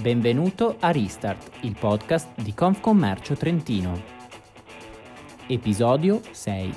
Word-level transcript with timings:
Benvenuto 0.00 0.76
a 0.78 0.92
Restart, 0.92 1.64
il 1.64 1.76
podcast 1.76 2.40
di 2.40 2.54
Confcommercio 2.54 3.34
Trentino. 3.34 4.00
Episodio 5.48 6.20
6. 6.30 6.72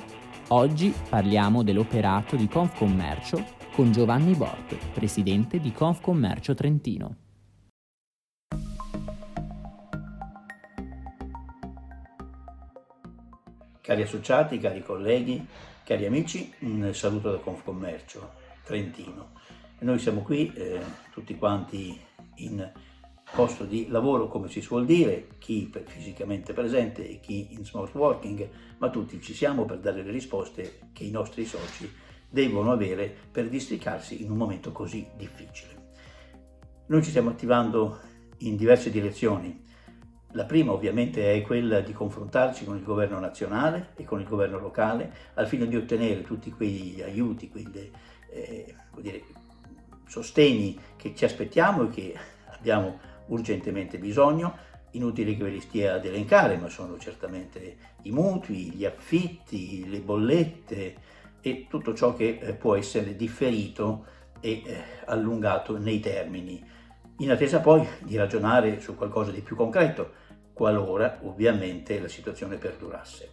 Oggi 0.48 0.92
parliamo 1.08 1.62
dell'operato 1.62 2.34
di 2.34 2.48
Confcommercio 2.48 3.44
con 3.74 3.92
Giovanni 3.92 4.34
Bort, 4.34 4.76
presidente 4.92 5.60
di 5.60 5.70
Confcommercio 5.70 6.54
Trentino. 6.54 7.16
Cari 13.80 14.02
associati, 14.02 14.58
cari 14.58 14.82
colleghi, 14.82 15.46
cari 15.84 16.06
amici, 16.06 16.52
un 16.62 16.92
saluto 16.92 17.30
da 17.30 17.38
Confcommercio 17.38 18.32
Trentino. 18.64 19.30
Noi 19.78 20.00
siamo 20.00 20.22
qui 20.22 20.52
eh, 20.54 20.80
tutti 21.12 21.36
quanti 21.36 21.96
in 22.36 22.90
posto 23.34 23.64
di 23.64 23.88
lavoro, 23.88 24.28
come 24.28 24.48
si 24.48 24.60
suol 24.60 24.84
dire, 24.84 25.28
chi 25.38 25.70
fisicamente 25.86 26.52
presente 26.52 27.08
e 27.08 27.18
chi 27.20 27.54
in 27.54 27.64
smart 27.64 27.94
working, 27.94 28.48
ma 28.78 28.90
tutti 28.90 29.20
ci 29.20 29.34
siamo 29.34 29.64
per 29.64 29.78
dare 29.78 30.02
le 30.02 30.10
risposte 30.10 30.80
che 30.92 31.04
i 31.04 31.10
nostri 31.10 31.44
soci 31.44 31.90
devono 32.28 32.72
avere 32.72 33.14
per 33.30 33.48
districarsi 33.48 34.22
in 34.22 34.30
un 34.30 34.36
momento 34.36 34.70
così 34.72 35.06
difficile. 35.16 35.80
Noi 36.86 37.02
ci 37.02 37.10
stiamo 37.10 37.30
attivando 37.30 38.00
in 38.38 38.56
diverse 38.56 38.90
direzioni. 38.90 39.64
La 40.32 40.44
prima 40.44 40.72
ovviamente 40.72 41.32
è 41.32 41.42
quella 41.42 41.80
di 41.80 41.92
confrontarci 41.92 42.64
con 42.64 42.76
il 42.76 42.82
governo 42.82 43.18
nazionale 43.18 43.92
e 43.96 44.04
con 44.04 44.20
il 44.20 44.26
governo 44.26 44.58
locale 44.58 45.14
al 45.34 45.46
fine 45.46 45.68
di 45.68 45.76
ottenere 45.76 46.22
tutti 46.22 46.50
quegli 46.50 47.02
aiuti, 47.02 47.50
quei 47.50 47.70
eh, 48.30 48.74
dire, 48.98 49.22
sostegni 50.06 50.78
che 50.96 51.14
ci 51.14 51.24
aspettiamo 51.24 51.84
e 51.84 51.88
che 51.88 52.14
abbiamo 52.50 52.98
urgentemente 53.32 53.98
bisogno. 53.98 54.70
Inutile 54.92 55.34
che 55.34 55.42
ve 55.42 55.50
li 55.50 55.60
stia 55.60 55.94
ad 55.94 56.04
elencare, 56.04 56.56
ma 56.58 56.68
sono 56.68 56.98
certamente 56.98 57.76
i 58.02 58.10
mutui, 58.10 58.70
gli 58.72 58.84
affitti, 58.84 59.88
le 59.88 60.00
bollette 60.00 60.94
e 61.40 61.66
tutto 61.68 61.94
ciò 61.94 62.14
che 62.14 62.38
eh, 62.40 62.52
può 62.52 62.76
essere 62.76 63.16
differito 63.16 64.04
e 64.40 64.62
eh, 64.64 64.82
allungato 65.06 65.78
nei 65.78 65.98
termini, 65.98 66.62
in 67.18 67.30
attesa 67.30 67.60
poi 67.60 67.86
di 68.00 68.16
ragionare 68.16 68.80
su 68.80 68.94
qualcosa 68.94 69.30
di 69.30 69.40
più 69.40 69.56
concreto, 69.56 70.20
qualora 70.52 71.20
ovviamente 71.22 71.98
la 71.98 72.08
situazione 72.08 72.56
perdurasse. 72.56 73.30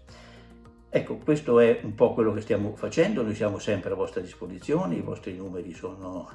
Ecco, 0.89 1.17
questo 1.17 1.59
è 1.59 1.81
un 1.83 1.93
po' 1.93 2.13
quello 2.13 2.31
che 2.31 2.41
stiamo 2.41 2.75
facendo, 2.75 3.21
noi 3.21 3.35
siamo 3.35 3.59
sempre 3.59 3.91
a 3.91 3.95
vostra 3.95 4.21
disposizione, 4.21 4.95
i 4.95 5.01
vostri 5.01 5.35
numeri 5.35 5.73
sono 5.73 6.27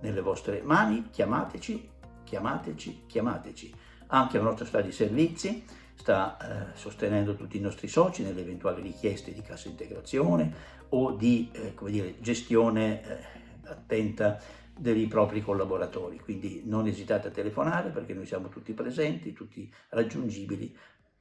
nelle 0.00 0.20
vostre 0.20 0.62
mani, 0.62 1.08
chiamateci 1.10 1.96
chiamateci, 2.28 3.04
chiamateci. 3.06 3.74
Anche 4.08 4.38
la 4.38 4.44
nostra 4.44 4.64
strada 4.64 4.86
di 4.86 4.92
servizi 4.92 5.64
sta 5.94 6.36
eh, 6.72 6.76
sostenendo 6.76 7.34
tutti 7.34 7.56
i 7.56 7.60
nostri 7.60 7.88
soci 7.88 8.22
nelle 8.22 8.40
eventuali 8.40 8.80
richieste 8.82 9.32
di 9.32 9.42
cassa 9.42 9.68
integrazione 9.68 10.76
o 10.90 11.12
di 11.12 11.50
eh, 11.52 11.74
dire, 11.86 12.20
gestione 12.20 13.02
eh, 13.02 13.18
attenta 13.64 14.38
dei 14.76 15.06
propri 15.06 15.42
collaboratori. 15.42 16.18
Quindi 16.20 16.62
non 16.64 16.86
esitate 16.86 17.28
a 17.28 17.32
telefonare 17.32 17.90
perché 17.90 18.14
noi 18.14 18.26
siamo 18.26 18.48
tutti 18.48 18.72
presenti, 18.72 19.32
tutti 19.32 19.70
raggiungibili 19.90 20.74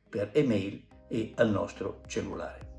per 0.07 0.29
email 0.33 0.83
e 1.07 1.33
al 1.35 1.49
nostro 1.49 2.01
cellulare. 2.07 2.76